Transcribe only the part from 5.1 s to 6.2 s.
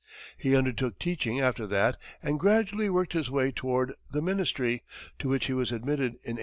to which he was admitted